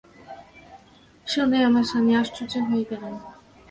[1.27, 3.13] শুনে আমার স্বামী আশ্চর্য হয়ে গেলেন।